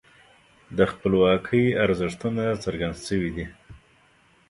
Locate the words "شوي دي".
3.07-3.45